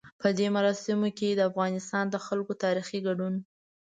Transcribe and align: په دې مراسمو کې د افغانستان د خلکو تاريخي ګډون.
په 0.21 0.27
دې 0.37 0.47
مراسمو 0.55 1.09
کې 1.17 1.29
د 1.33 1.41
افغانستان 1.49 2.05
د 2.09 2.15
خلکو 2.25 2.53
تاريخي 2.63 2.99
ګډون. 3.07 3.33